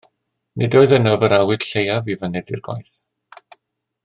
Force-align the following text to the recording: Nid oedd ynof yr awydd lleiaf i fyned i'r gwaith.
Nid 0.61 0.77
oedd 0.79 0.95
ynof 0.97 1.25
yr 1.29 1.37
awydd 1.37 1.67
lleiaf 1.67 2.11
i 2.15 2.19
fyned 2.23 2.53
i'r 2.57 2.67
gwaith. 2.69 2.99